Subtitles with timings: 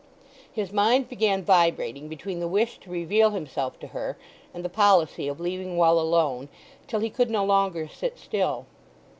[0.51, 4.17] His mind began vibrating between the wish to reveal himself to her
[4.51, 6.49] and the policy of leaving well alone,
[6.87, 8.65] till he could no longer sit still.